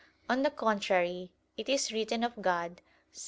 [0.27, 2.81] On the contrary, It is written of God
[3.13, 3.19] (Ps.